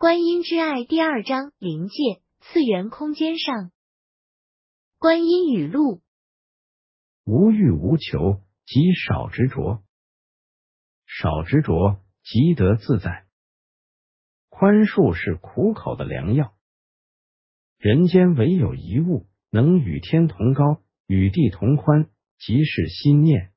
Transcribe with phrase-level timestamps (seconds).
[0.00, 3.72] 观音之爱第二章灵界次元空间上，
[4.96, 6.02] 观音语录：
[7.24, 9.82] 无欲无求，即少执着；
[11.04, 13.26] 少执着，即得自在。
[14.48, 16.54] 宽恕是苦口的良药。
[17.76, 22.08] 人间唯有一物，能与天同高，与地同宽，
[22.38, 23.52] 即是心念。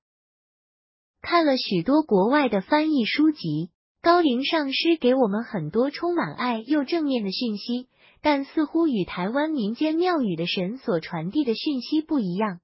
[1.22, 3.70] 看了许多国外的翻译书籍。
[4.02, 7.88] 高龄上师给我们很多充满爱又正面的讯息，
[8.22, 12.62] 但似乎与台湾民间庙宇的神所传递的讯息不一样。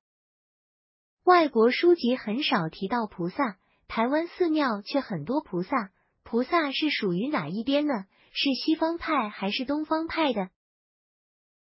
[1.24, 5.92] 外国书籍很少提到菩萨，台湾寺庙却很多菩萨。
[6.24, 8.06] 菩萨是属于哪一边呢？
[8.34, 10.50] 是西方派还是东方派的？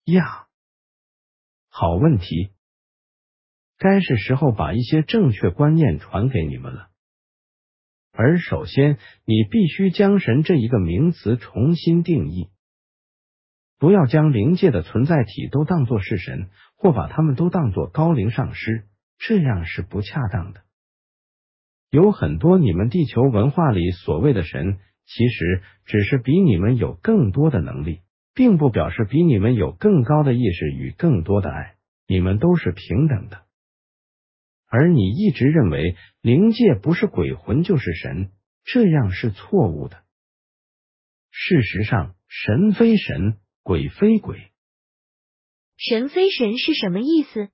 [0.06, 0.48] 呀，
[1.68, 2.52] 好问题，
[3.78, 6.90] 该是时候把一些正确观念传给你们了。
[8.20, 12.50] 而首先，你必须将神这一个名词重新定义，
[13.78, 18.86] 不要将灵界的存在体都当作是神，或把他们都当作高龄上师，
[19.20, 20.62] 这样是不恰当的。
[21.92, 28.00] 有很多你们地球文化里所谓的神，其实只是比你们有更多的能力，
[28.34, 31.76] 并不表示比你们有更高的意识与更多的爱，
[32.08, 33.44] 你们都是平等的。
[34.68, 38.32] 而你一直认为灵界不是鬼魂就是神，
[38.64, 40.04] 这样是错误的。
[41.32, 44.52] 事实上，神非神，鬼非鬼。
[45.78, 47.50] 神非神是什么意思？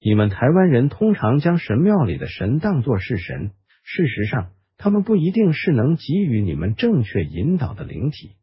[0.00, 8.36] 你们台湾人通常将神庙里的神当作是神，事实上，他们不一定是能给予你们正确引导的灵体。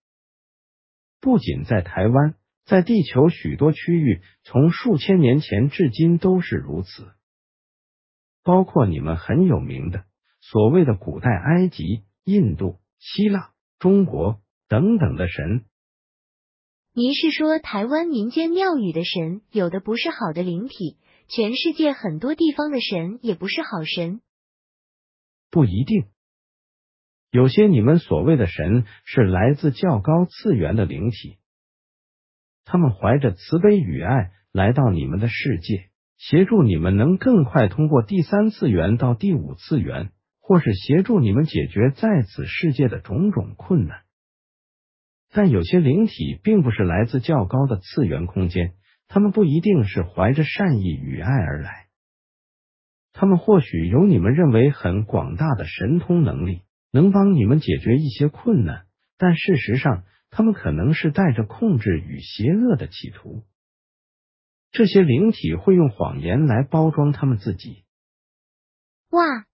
[1.19, 7.11] 不仅在台湾，在地球许多区域，从数千年前至今都是如此。
[8.43, 10.05] 包括你们很有名的
[10.39, 15.65] 所谓的古代埃及、印度、希腊、中国等等的神。
[16.93, 20.97] 您是说台湾民间庙宇的神有的不是好的灵体？
[21.27, 24.19] 全世界很多地方的神也不是好神？
[25.49, 26.07] 不一定，
[27.29, 31.37] 有些你们所谓的神是来自较高次元的灵体，
[32.65, 35.90] 他们怀着慈悲与爱来到你们的世界。
[36.21, 44.01] 协助你们能更快通过第三次元到第五次元，或是协助你们解决在此世界的种种困难。
[45.33, 48.73] 但有些灵体并不是来自较高的次元空间，
[49.07, 51.87] 他们不一定是怀着善意与爱而来。
[53.13, 56.61] 他们或许有你们认为很广大的神通能力，
[56.91, 58.83] 能帮你们解决一些困难，
[59.17, 63.43] 但事实上，他们可能是带着控制与邪恶的企图。
[64.71, 67.83] 这些灵体会用谎言来包装他们自己。
[69.09, 69.45] 哇，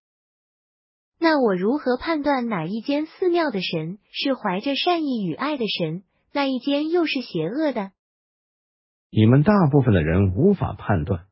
[1.19, 7.91] 那我如何判断哪一间寺庙的神是怀着善意与爱的神，那一间又是邪恶的？
[9.09, 11.25] 你们大部分的人无法判断，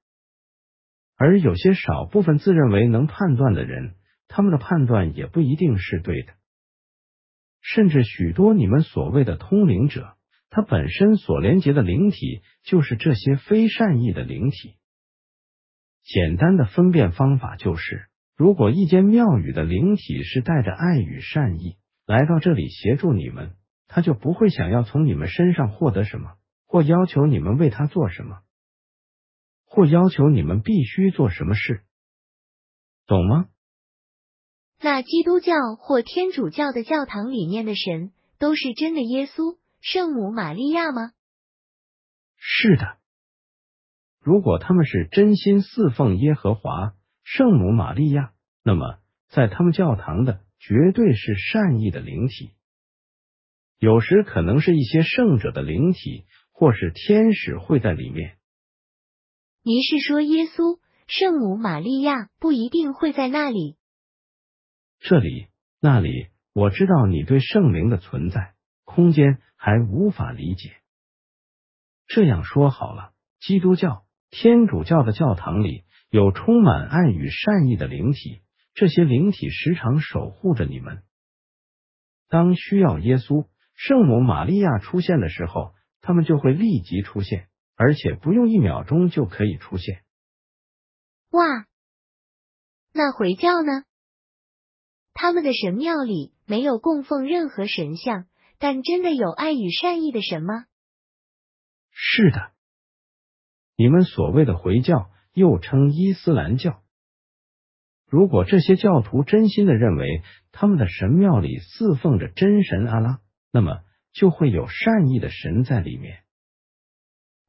[1.16, 3.94] 而有些少部分自认为能判断的人，
[4.28, 6.34] 他们的判断也不一定是对的。
[7.62, 10.15] 甚至许多你们所谓的通灵者。
[10.56, 14.78] 它本身所连接的灵体就是这些非善意的灵体。
[16.02, 18.08] 简单的分辨方法就是，
[18.38, 23.58] 如果一间庙宇的灵体是带着爱与善意来到这里协助你们，
[23.90, 28.40] 他就不会想要从你们身上获得什么，或要求你们为他做什么，
[29.66, 31.82] 或要求你们必须做什么事，
[33.08, 33.50] 懂吗？
[34.80, 39.58] 那基督教或天主教的教堂里面的神都是真的耶稣？
[39.86, 41.12] 圣母玛利亚吗？
[42.38, 42.98] 是的。
[44.20, 48.98] 如果他们是真心侍奉耶和华圣母玛利亚，那么
[49.30, 52.56] 在他们教堂的绝对是善意的灵体。
[53.78, 58.40] 有时可能是一些圣者的灵体，或是天使会在里面。
[59.62, 63.78] 您是说耶稣、圣母玛利亚不一定会在那里？
[64.98, 65.46] 这里、
[65.80, 68.55] 那里，我知道你对圣灵的存在。
[68.86, 70.78] 空间还无法理解。
[72.08, 78.42] 这样说好了，基督教、天主教的教堂里有充满爱与善意的灵体，
[78.74, 81.04] 这些灵体时常守护着你们。
[82.30, 90.04] 当需要耶稣、圣母玛利亚出现的时候，他们就会立即出现，而且不用一秒钟就可以出现。
[91.32, 91.66] 哇，
[92.94, 93.84] 那回教呢？
[95.14, 98.28] 他们的神庙里没有供奉任何神像。
[98.58, 100.66] 但真的有爱与善意的神吗？
[101.92, 102.52] 是的，
[103.76, 106.84] 你们所谓的回教，又称伊斯兰教。
[108.08, 110.22] 如果这些教徒真心的认为
[110.52, 113.22] 他们的神庙里侍奉着真神阿拉，
[113.52, 113.82] 那么
[114.14, 116.24] 就会有善意的神在里面。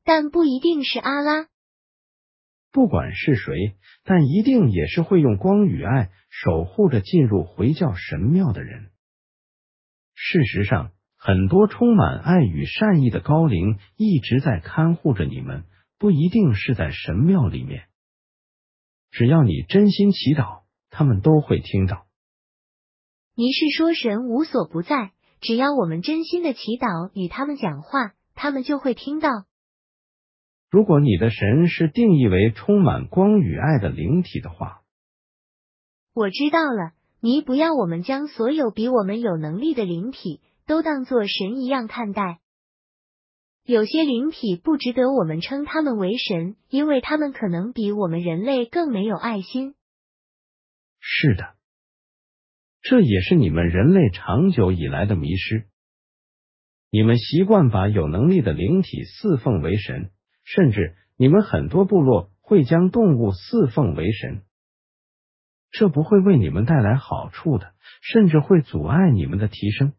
[0.03, 1.49] 但不一定是阿拉。
[2.73, 8.91] 不管是谁，但一定也是会用光与爱守护着进入回教神庙的人。
[10.15, 10.93] 事实上，
[11.27, 15.65] 很多充满爱与善意的高灵一直在看护着你们，
[15.99, 17.89] 不一定是在神庙里面。
[19.11, 22.07] 只要你真心祈祷，他们都会听到。
[23.35, 29.29] 你是说神无所不在，只要我们真心的祈祷与他们讲话，他们就会听到。
[30.71, 34.83] 如果你的神是定义为充满光与爱的灵体的话，
[36.15, 36.93] 我知道了。
[37.19, 42.41] 你不要我们将所有比我们有能力的灵体都当作神一样看待。
[43.65, 49.75] 有些灵体不值得我们称他们为神，因为他们可能比我们人类更没有爱心。
[51.01, 51.55] 是的，
[52.83, 55.67] 这也是你们人类长久以来的迷失。
[56.91, 60.11] 你们习惯把有能力的灵体侍奉为神。
[60.49, 64.43] 甚至你们很多部落会将动物侍奉为神，
[65.73, 69.93] 这不会为你们带来好处的，甚至会阻碍你们的提升。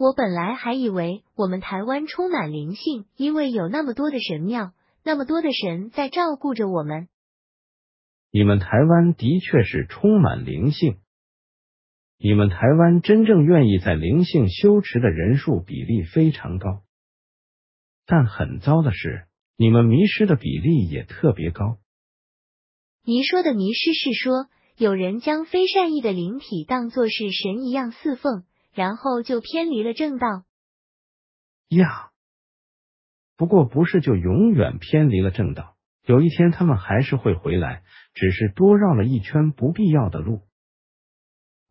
[0.00, 4.72] 我本来还以为我们台湾充满灵性，因为有那么多的神庙，
[5.04, 7.08] 那么多的神在照顾着我们。
[8.30, 10.96] 你们台湾的确是充满灵性，
[12.16, 16.80] 你们台湾真正愿意在灵性修持的人数比例非常高。
[18.06, 19.26] 但很糟的是，
[19.58, 21.76] 你们迷失的比例也特别高。
[23.04, 24.46] 您说的迷失是说，
[24.78, 30.44] 有人将非善意的灵体当作是神一样侍奉，然后就偏离了正道。
[31.68, 32.10] 呀，
[33.36, 37.82] 不过不是就永远偏离了正道，有一天他们还是会回来，
[38.14, 40.42] 只是多绕了一圈不必要的路。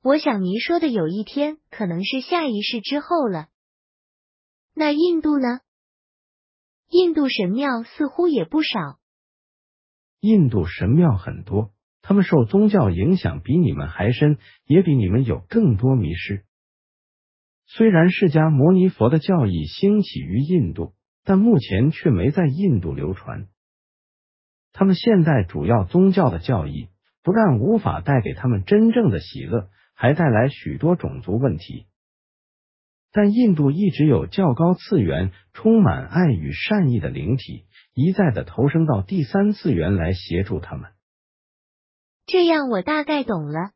[0.02, 3.50] 我想您说的有一天，可能是下一世之后了。
[4.74, 5.60] 那印度呢？
[6.88, 9.00] 印度神庙似乎也不少。
[10.22, 16.46] 印度神庙很多，他们受宗教影响比你们还深，也比你们有更多迷失。
[17.72, 20.94] 虽然释迦牟尼佛的教义兴起于印度，
[21.24, 23.48] 但目前却没在印度流传。
[24.74, 26.90] 他们现代主要宗教的教义
[27.22, 31.86] 不但无法带给他们真正的喜乐，还带来许多种族问题。
[33.12, 40.90] 但印度一直有较高次元、充满爱与善意的灵体，一再的投生到第三次元来协助他们。
[42.26, 43.74] 这样我大概懂了。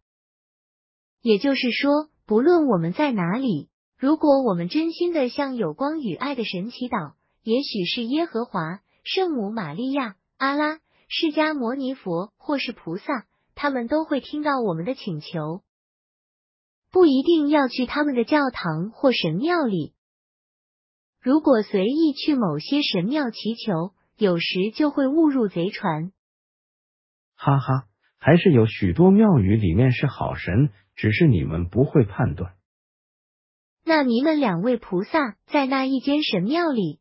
[1.22, 3.70] 也就是说，不论我们在哪里，
[4.04, 15.62] 如果我们真心的向有光与爱的神祈祷，也许是耶和华、圣母玛利亚、阿拉、释迦牟尼佛或是菩萨，他们都会听到我们的请求。
[16.92, 19.94] 不一定要去他们的教堂或神庙里。
[21.22, 26.12] 如果随意去某些神庙祈求，有时就会误入贼船。
[27.38, 32.54] 哈哈，还是有许多庙宇里面是好神，只是你们不会判断。
[33.86, 37.00] 那你们两位菩萨在那一间神庙里？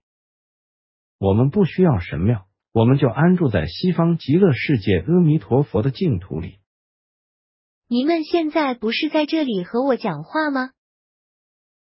[1.19, 6.59] 我们不需要神庙，我们就安住在西方极乐世界阿弥陀佛的净土里。
[7.87, 10.71] 你们现在不是在这里和我讲话吗？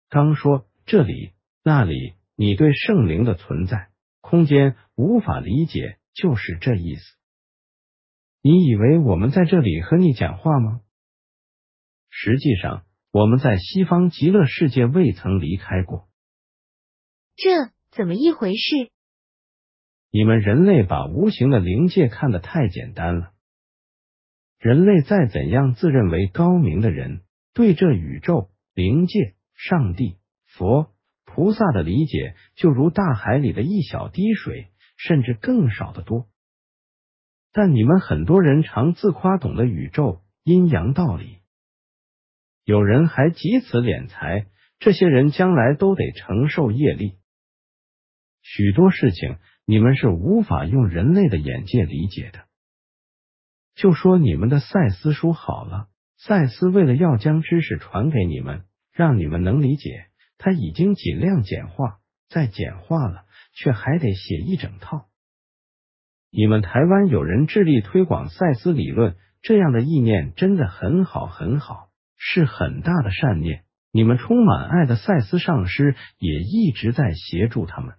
[0.08, 1.32] 刚说这里
[1.64, 3.88] 那里，你对圣灵的存在
[4.20, 7.02] 空间无法理解，就是这意思。
[8.42, 10.82] 你以为我们在这里和你讲话吗？
[12.10, 16.08] 实际上，我们在西方极乐世界未曾离开过。
[17.36, 18.90] 这怎么一回事？
[20.10, 23.30] 你们人类把无形的灵界看得太简单了。
[24.58, 30.90] 人类再怎样自认为高明的人，对这宇宙、灵界、上帝、佛、
[31.24, 36.26] 菩萨的理解，就如大海里的一小滴水，甚至更少的多。
[37.52, 41.38] 但你们很多人常自夸懂得宇宙阴阳道理，
[42.64, 44.46] 有人还借此敛财。
[44.80, 47.14] 这些人将来都得承受业力。
[48.42, 52.44] 许多事情，你们是无法用人类的眼界理解的。
[53.74, 60.06] 就说你们的赛斯书好了，赛斯为了要将知识传给你们，让你们能理解，
[60.36, 65.06] 他已经尽量简化，再简化了，却还得写一整套。
[66.30, 71.88] 你们台湾有人致力推广赛斯理论，这样的意念真的很好，很好，
[72.26, 73.64] 是很大的善念。
[73.92, 77.96] 你们充满爱的赛斯上师也一直在协助他们，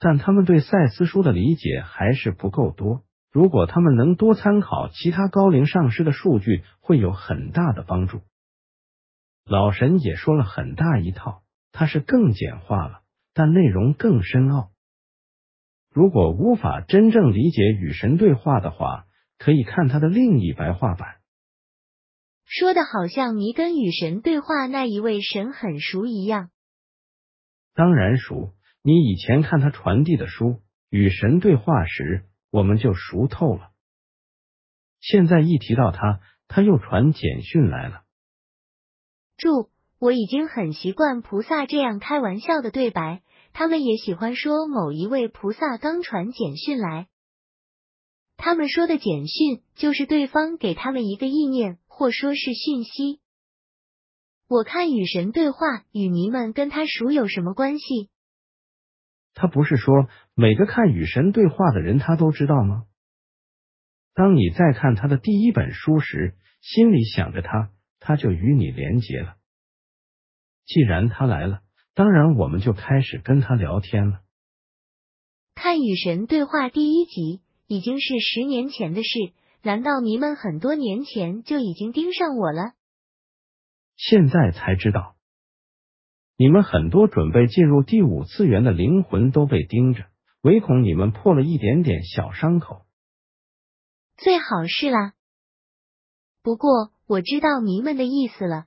[0.00, 3.04] 但他们对赛斯书的理解还是不够多。
[3.30, 8.20] 如果他们能多参考其他高龄上师的数据，会有很大的帮助。
[9.46, 13.02] 老神也说了很大一套，它是更简化了，
[13.32, 14.70] 但内容更深奥。
[15.94, 19.06] 如果无法真正理解与神对话的话，
[19.38, 21.17] 可以看他的另一白话版。
[22.50, 26.48] 说的好像你跟与神对话那一位神很熟一样。
[27.74, 30.44] 当然熟，你以前看他传递的书
[30.88, 33.70] 《与神对话》时，我们就熟透了。
[34.98, 38.02] 现在一提到他，他又传简讯来了。
[39.36, 47.08] 注：我已经很习惯菩萨这样开玩笑的对白，他们也喜欢说某一位菩萨刚传简讯来。
[48.38, 51.78] 他们说的简讯就是对方给他们一个意念。
[51.98, 53.18] 或说是讯息。
[54.46, 55.58] 我看与神对话，
[55.90, 58.08] 与迷们跟他熟有什么关系？
[59.34, 62.84] 他不是说每个看与神对话的人他都知道吗？
[64.14, 69.34] 当你在看他的第一本书时，心里想着他，他就与你连结了。
[70.66, 71.62] 既然他来了，
[71.94, 74.20] 当然我们就开始跟他聊天了。
[75.56, 79.32] 看与神对话第一集已经是十年前的事。
[79.62, 82.72] 难道你们很多年前就已经盯上我了？
[83.96, 85.16] 现在才知道，
[86.36, 90.04] 你们很多准备进入第五次元的灵魂都被盯着，
[90.42, 92.86] 唯恐你们破了一点点小伤口。
[94.16, 95.14] 最好是啦。
[96.42, 98.66] 不过我知道迷们的意思了。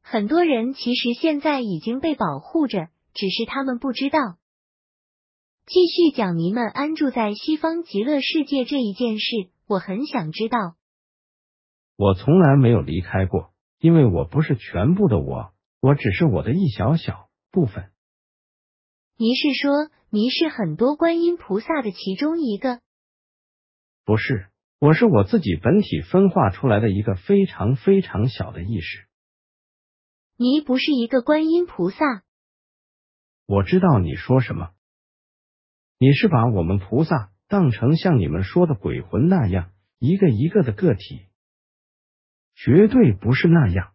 [0.00, 4.38] 很多人其实现在已经被保护着，只是他们不知道。
[5.66, 9.50] 继续讲迷们安住在西方极乐世界这一件事。
[9.68, 10.76] 我很想知道，
[11.96, 17.90] 我从来没有离开过，因为我不是全部的我，我只是我的一小小部分。
[19.16, 22.80] 您是说您是很多观音菩萨的其中一个？
[24.04, 29.08] 不是，我是我自己本体分化出来的一个非常非常小的意识。
[30.36, 32.22] 你不是一个观音菩萨？
[33.46, 34.70] 我知道你说什么，
[35.98, 37.32] 你是把我们菩萨。
[37.48, 41.26] 当成像你们说的鬼魂那样一个一个的个体，
[42.54, 43.92] 绝对不是那样。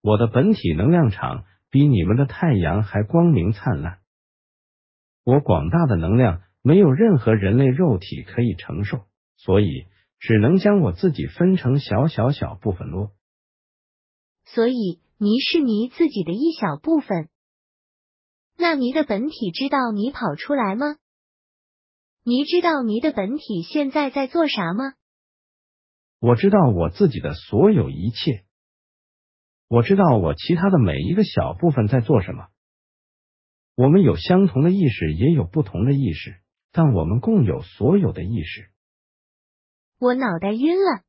[0.00, 4.00] 我的本体能量场比你们的太阳还光明灿烂，
[5.24, 9.04] 我广大的能量没有任何人类肉体可以承受，
[9.36, 9.86] 所以
[10.18, 13.12] 只能将我自己分成小小小部分咯。
[14.44, 17.28] 所以你是你自己的一小部分，
[18.56, 20.96] 那你的本体知道你跑出来吗？
[22.24, 24.94] 你知道你的本体现在在做啥吗？
[26.20, 28.44] 我知道我自己的所有一切，
[29.66, 32.46] 我知道我其他的每一个小部分在做什么。
[33.74, 36.36] 我们有相同的意识，也有不同的意识，
[36.70, 38.70] 但我们共有所有的意识。
[39.98, 41.02] 我脑袋晕了。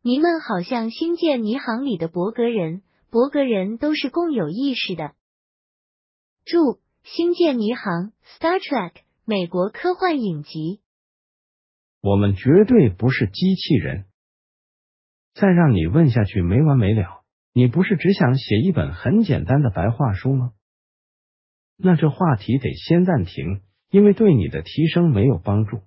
[0.00, 5.14] 你们好像《星舰迷航》里的伯格人，伯格人都是共有意识的。
[6.46, 6.56] 注：
[7.02, 9.01] 《星舰迷航》（Star Trek）。
[9.24, 10.80] 美国科幻影集，
[12.00, 14.06] 我们绝对不是机器人。
[15.32, 20.54] 再让你问下去没完没了，你不是只想写一本很简单的白话书吗？
[21.76, 25.82] 那这话题得先暂停，因为对你的提升没有帮助。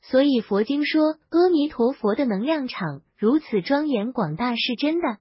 [0.00, 5.18] 所以佛经说，阿弥陀佛的能量场如此庄严广大，是真的。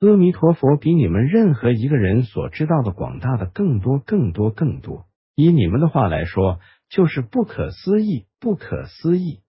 [0.00, 5.06] 阿弥陀佛比你们任何一个人所知道的广大的更多，更多，更多。
[5.34, 9.40] 以你们的话来说，就是不可思议，不可思议。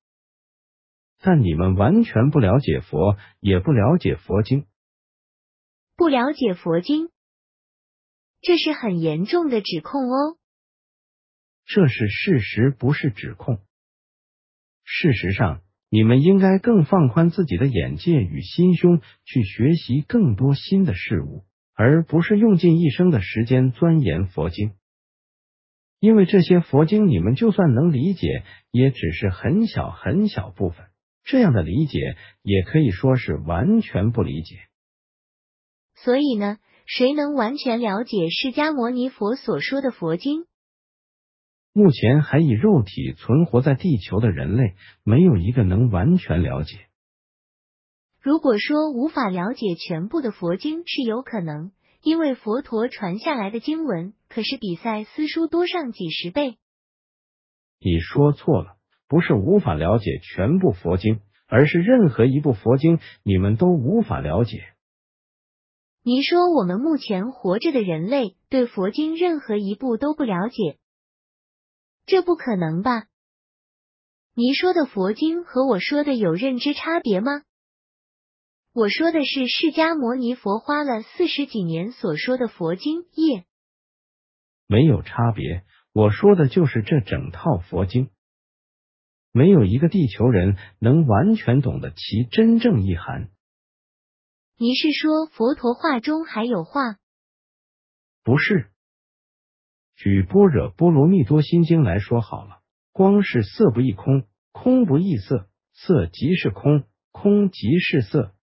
[1.22, 4.66] 但你们完全不了解佛，也不了解佛经，
[5.96, 7.10] 不了解佛经，
[8.42, 10.38] 这是很严重的指控哦。
[11.66, 13.60] 这是事实，不是指控。
[14.84, 24.74] 事实上，你们应该更放宽自己的眼界与心胸，去学习更多新的事物，而不是用尽一生的时间钻研佛经。
[26.06, 30.86] 因为这些佛经，你们就算能理解，也只是很小很小部分。
[31.24, 34.56] 这样的理解，也可以说是完全不理解。
[35.96, 40.46] 所以呢，谁能完全了解释迦牟尼佛所说的佛经？
[41.74, 46.86] 目前还以肉体存活在地球的人类，没有一个能完全了解。
[48.22, 51.72] 如果说无法了解全部的佛经，是有可能。
[52.06, 56.60] 因为佛陀传下来的经文可是比赛私书多上几十倍。
[57.80, 64.76] 你说错了，不是无法了解全部佛经，而是任何一部佛经你们都无法了解。
[66.04, 70.78] 您说我们目前活着的人类对佛经任何一部都不了解，
[72.06, 73.08] 这不可能吧？
[74.36, 77.42] 您说的佛经和我说的有认知差别吗？
[78.76, 83.46] 我说的是释迦牟尼佛花了四十几年所说的佛经业，
[84.68, 85.64] 没有差别。
[85.94, 88.10] 我说的就是这整套佛经，
[89.32, 93.30] 没有一个地球人能完全懂得其真正意涵。
[94.58, 96.98] 你是说佛陀话中还有话？
[98.26, 98.72] 不是。
[99.96, 102.60] 举《般若波罗蜜多心经》来说好了，
[102.92, 108.35] 光是色不异空，空不异色，色即是空，空即是色。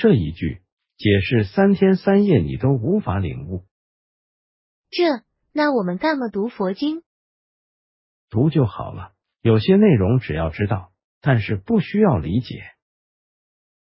[0.00, 0.60] 这一句
[0.96, 3.64] 解释三天三夜你都无法领悟，
[4.90, 7.02] 这那我们干嘛读佛经？
[8.30, 9.10] 读就好了，
[9.42, 12.62] 有些内容只要知道，但是不需要理解。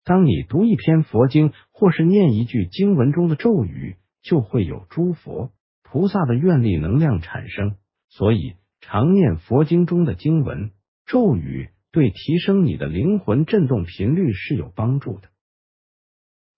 [0.02, 5.52] 当你读一篇佛经，或是念一句经文中的咒语，就会有诸佛
[5.82, 7.76] 菩萨的愿力能量产生，
[8.08, 10.70] 所以常念佛经中的经文
[11.04, 15.29] 咒语，对提升你的灵魂振动频率是有帮助的。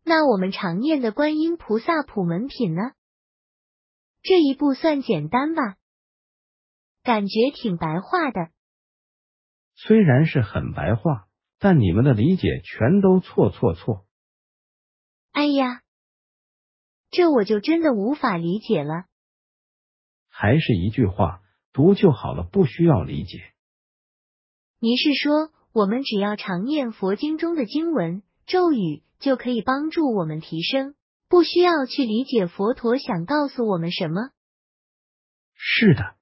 [0.05, 2.93] 那我们常念的观音菩萨普门品呢？
[4.23, 5.77] 这一步算简单吧？
[7.03, 8.51] 感觉挺白话的。
[9.75, 11.29] 虽然是很白话，
[11.59, 14.07] 但你们的理解全都错错错。
[15.33, 15.83] 哎呀，
[17.11, 19.07] 这我就真的无法理解了。
[20.29, 21.43] 还是一句话，
[21.73, 23.39] 读就好了，不需要理解。
[24.79, 29.03] 您是说，我们只要常念佛经中的经文咒语？
[29.23, 30.95] 就可以帮助我们提升，
[31.29, 34.31] 不需要去理解佛陀想告诉我们什么。
[35.55, 36.17] 是的，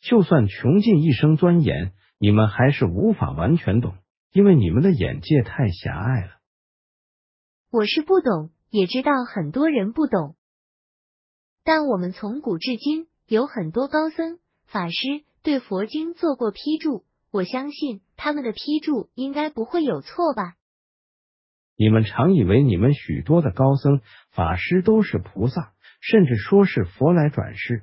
[0.00, 3.96] 就算穷尽一生钻研，你们还是无法完全懂，
[4.32, 6.38] 因为你们的眼界太狭隘了。
[7.70, 10.36] 我是不懂，也知道很多人不懂，
[11.64, 20.54] 但我们从古至今有很多高僧法师对佛经做过批注，我相信他们的批注应该不会有错吧。
[21.82, 27.82] 你们常以为你们许多的高僧法师都是菩萨，甚至说是佛来转世，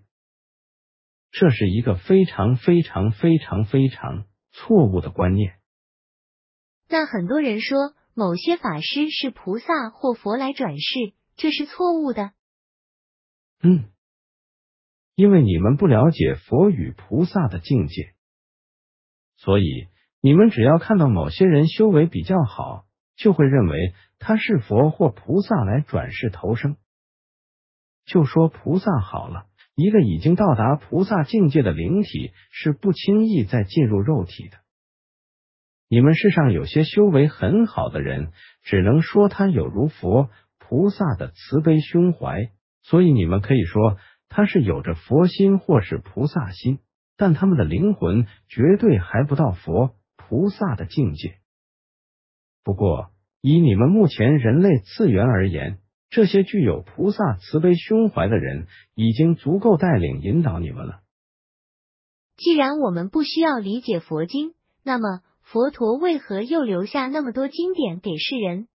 [1.31, 5.55] 这是一个非常非常非常非常错误的观念。
[6.87, 12.31] 那很多人说某些法师是菩萨或佛来转世，这是错误的。
[13.61, 13.89] 嗯，
[15.15, 18.13] 因为你们不了解佛与菩萨的境界，
[19.35, 19.89] 所以
[20.21, 22.85] 你们只要看到某些人修为比较好。
[23.19, 26.77] 就会认为他是佛或菩萨来转世投生。
[28.05, 34.57] 就说菩萨好了，一个已经到达菩萨境界的灵体是不轻易再进入肉体的。
[35.89, 38.31] 你们世上有些修为很好的人，
[38.63, 42.51] 只能说他有如佛菩萨的慈悲胸怀，
[42.83, 43.97] 所以你们可以说
[44.29, 46.79] 他是有着佛心或是菩萨心，
[47.17, 51.38] 但他们的灵魂绝对还不到佛菩萨的境界。
[52.63, 61.01] 不过，以你们目前人类次元而言，这些具有菩萨慈悲胸怀的人已经足够带领引导你们了。
[62.37, 68.67] 既然我们不需要理解佛经，那么佛陀为何又留下那么多经典给世人？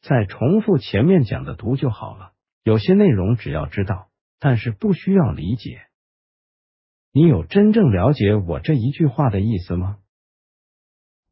[0.00, 2.32] 再重复前面讲的读就好了。
[2.62, 5.82] 有些内容只要知道，但是不需要理解。
[7.12, 9.98] 你有真正了解我这一句话的意思吗？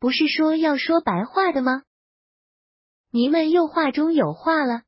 [0.06, 1.82] 不是说要说白话的吗？
[3.10, 4.82] 你们又话中有话了。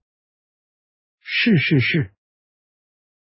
[1.18, 2.12] 是是是，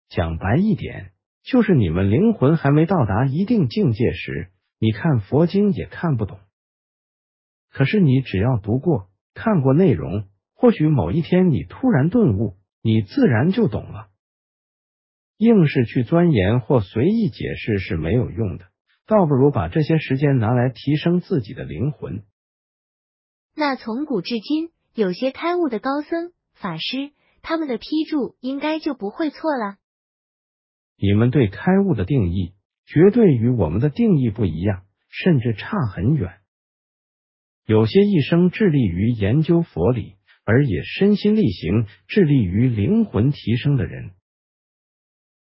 [0.08, 1.12] 讲白一点，
[1.44, 6.40] 就是你们灵魂还没到达一定境界时，你看佛经也看不懂。
[7.70, 14.08] 可是你只要读过、看过内容，或许某一天你突然顿悟，你自然就懂了。
[15.36, 18.71] 硬是去钻研或随意解释是没有用的。
[19.12, 22.24] 倒不如把这些时间拿来提升自己的灵魂。
[23.54, 29.76] 那从古至今，有些开悟的高僧法师，他们的批注应该就不会错了。
[30.98, 32.54] 你们对开悟的定义，
[32.86, 36.38] 绝对与我们的定义不一样，甚至差很远。
[37.66, 44.12] 有些一生致力于研究佛理，而也身心力行，致力于灵魂提升的人。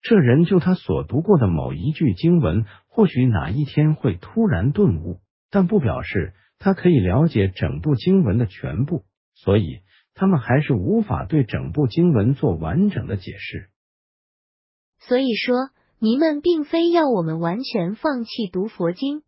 [0.01, 5.19] 这人就他所读过的某一句经文，或许哪一天会突然顿悟，
[5.51, 9.03] 但不表示他可以了解整部经文的全部，
[9.35, 9.81] 所以
[10.15, 13.69] 他们还是无法对整部经文做完整的解释。
[14.99, 19.21] 所以说，您们并非要我们完全放弃读佛经，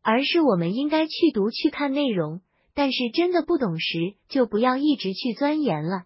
[0.00, 2.40] 而是我们应该去读去看内容，
[2.72, 6.04] 但是真的不懂时，就不要一直去钻研了。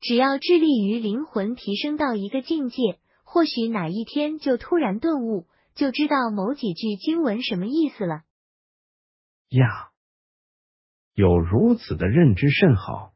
[0.00, 8.22] 只要致力于灵魂提升到一个境界，或许哪一天就突然顿悟，就知道某几句经文什么意思了。
[9.50, 9.90] 呀，
[11.12, 13.12] 有如此的认知甚好。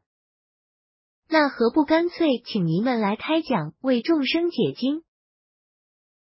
[1.27, 5.01] 那何不干脆请您们来开讲，为众生解经？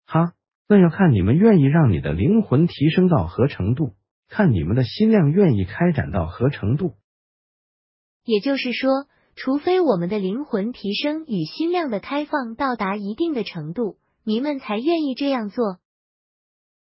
[0.07, 0.35] 哈，
[0.69, 3.97] 那要看你们愿意让你的灵魂提升到何程度，
[4.29, 6.95] 看你们的心量愿意开展到何程度。
[8.23, 15.79] 也就是说，除非我们的灵魂提升与心量的开放到达一定的程度，您们才愿意这样做。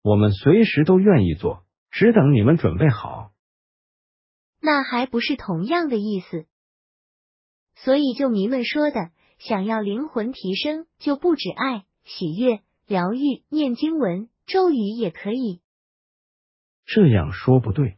[0.02, 3.30] 我们随时都愿意做，只等你们准备好。
[4.60, 6.46] 那还不是同样的意思？
[7.76, 15.60] 所以就迷们说的，想要灵魂提升，就不止爱、喜悦、疗愈、念经文、咒语也可以。
[16.84, 17.96] 这样说不对。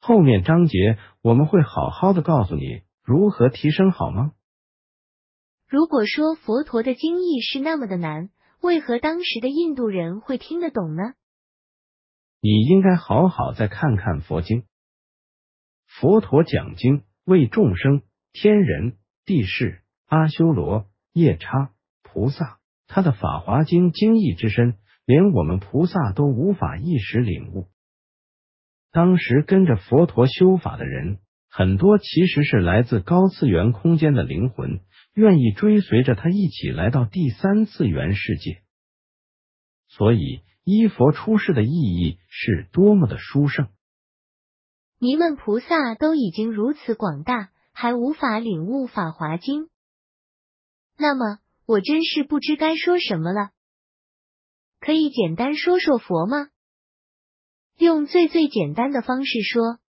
[0.00, 4.32] 后面章节我们会好好的告诉你如何提升，好吗？
[5.68, 8.30] 如果说佛陀的经义是那么的难，
[8.62, 11.12] 为何当时的印度人会听得懂呢？
[12.40, 14.64] 你应该好好再看看佛经。
[15.86, 18.00] 佛陀讲经为众生、
[18.32, 18.96] 天人、
[19.26, 27.68] 地士、阿修罗、夜叉、菩萨，他的《法华经》经义之深，连我们菩萨都无法一时领悟。
[28.90, 31.18] 当时跟着佛陀修法的人
[31.54, 34.80] 很多，其实是来自高次元空间的灵魂，
[35.12, 38.62] 愿意追随着他一起来到第三次元世界。
[39.86, 43.68] 所以依佛出世的意义是多么的殊胜！
[44.98, 49.68] 你们菩萨都已经如此广大，还无法领悟法华经，
[50.96, 53.50] 那么我真是不知该说什么了。
[54.80, 56.48] 可以简单说说佛吗？
[57.76, 59.81] 用最最简单的方式说，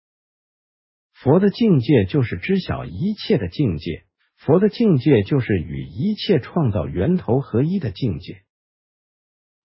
[1.23, 4.03] 佛的境界就是知晓一切的境界，
[4.35, 8.43] 佛的境界就是与一切创造源头合一的境界。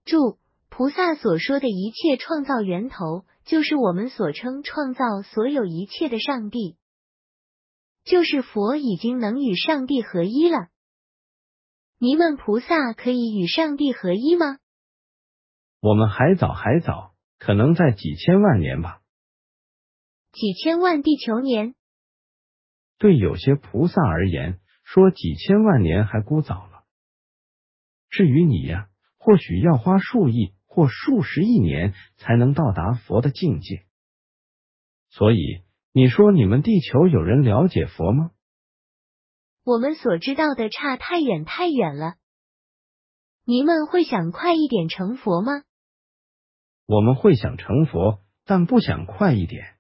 [0.04, 6.76] 注：菩萨所说的一切创造源头，就是我们所称创造所有一切的上帝，
[8.04, 10.68] 就是佛已经能与上帝合一了。
[11.98, 14.58] 你们菩萨可以与上帝合一吗？
[15.80, 17.14] 我们还早，还早。
[17.40, 19.00] 可能在几千万年吧，
[20.32, 21.74] 几千万地球年。
[22.98, 26.84] 对有些菩萨而言，说几千万年还估早了。
[28.10, 28.88] 至于你呀，
[29.18, 33.84] 或许要花数亿或数十亿年才能到达佛的境界。
[35.10, 35.62] 所以，
[35.92, 38.30] 你说你们地球有人了解佛吗？
[39.64, 42.14] 我们所知道的差太远太远了。
[43.44, 45.62] 您们会想快一点成佛吗？
[46.86, 49.77] 我们会想成佛，但不想快一点，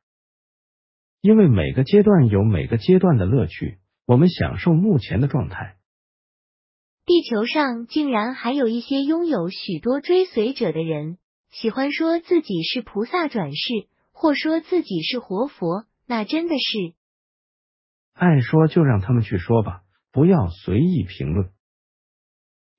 [1.28, 3.76] 因为每个阶段有每个阶段的乐趣。
[4.06, 5.76] 我们享受目前的状态。
[7.04, 11.18] 地球上竟然还有一些拥有许多追随者的人，
[11.50, 16.94] 喜欢说自己是菩萨转世，或说自己是活佛，那真的是
[18.14, 21.50] 爱说就让他们去说吧，不要随意评论。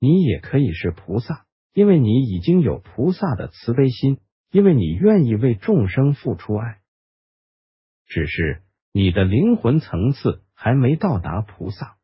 [0.00, 1.46] 你也可以是菩萨。
[1.72, 4.18] 因为你已经有菩萨的慈悲心，
[4.50, 6.79] 因为你愿意为众生付出爱，
[8.10, 11.96] 只是你的灵魂层次还没到达菩萨，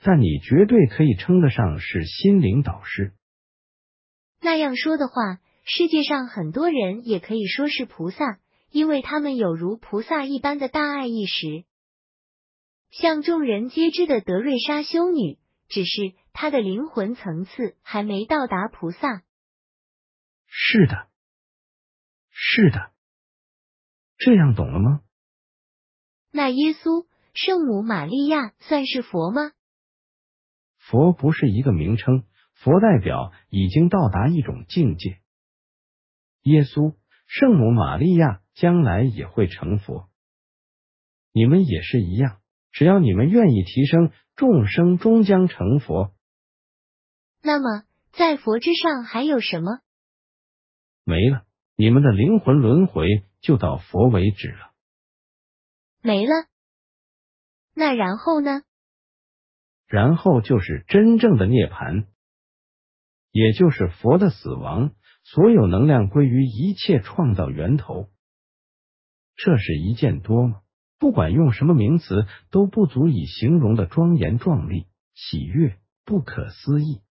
[0.00, 3.12] 但你绝对可以称得上是心灵导师。
[4.40, 8.38] 那样说的话，世界上很多人也可以说是菩萨，
[8.70, 11.64] 因为他们有如菩萨一般的大爱意识，
[12.90, 15.38] 像众人皆知的德瑞莎修女。
[15.68, 19.24] 只是她的灵魂层次还没到达菩萨。
[20.46, 21.08] 是的，
[22.30, 22.92] 是的，
[24.18, 25.00] 这样懂了吗？
[26.30, 29.52] 那耶稣、圣母玛利亚算是佛吗？
[30.78, 32.24] 佛不是一个名称，
[32.54, 35.18] 佛代表已经到达一种境界。
[36.42, 36.94] 耶稣、
[37.26, 40.08] 圣母玛利亚将来也会成佛，
[41.32, 42.40] 你们也是一样。
[42.70, 46.14] 只要你们愿意提升，众生终将成佛。
[47.42, 49.80] 那么，在佛之上还有什么？
[51.04, 54.72] 没了，你们的灵魂轮回就到佛为止了。
[56.02, 56.32] 没了，
[57.74, 58.62] 那然后呢？
[59.86, 62.06] 然后就是真正的涅槃，
[63.30, 64.94] 也就是佛的死亡，
[65.24, 68.08] 所有能量归于一切创造源头。
[69.36, 70.62] 这是一件多么？
[70.98, 77.02] 不管用什么名词，都不足以形容的庄严壮丽、喜悦、不可思议。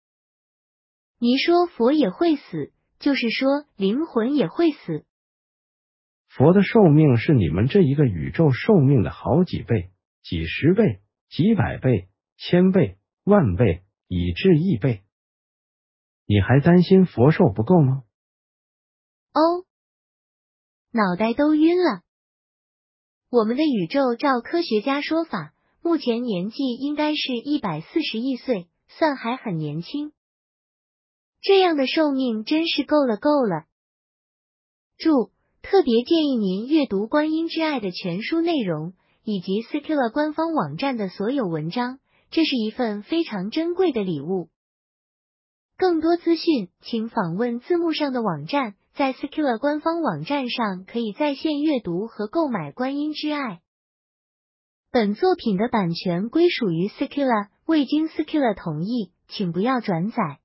[1.20, 5.06] 你说佛也会死，就是说灵魂也会死。
[6.38, 15.04] 佛的寿命是你们这一个宇宙寿命的好几倍、几十倍、几百倍、千倍、万倍，以至亿倍。
[16.26, 18.04] 你还担心佛寿不够吗？
[19.32, 19.64] 哦，
[20.92, 22.02] 脑袋都晕了。
[23.30, 30.12] 我们的宇宙照科学家说法，目前年纪应该是一百四十亿岁，算还很年轻。
[31.40, 33.68] 这样的寿命真是够了够了。
[34.98, 35.32] 注：
[35.68, 41.98] 特别建议您阅读《观音之爱》的全书内容，以及 Skilla 官方网站的所有文章，
[42.30, 44.50] 这是一份非常珍贵的礼物。
[45.76, 48.76] 更多资讯，请访问字幕上的网站。
[48.94, 53.40] 在 Skilla 官方网站上，可以在线阅读和购买《观音之爱》。
[54.92, 60.40] 本作品的版权归属于 Skilla，未经 Skilla 同意，请不要转载。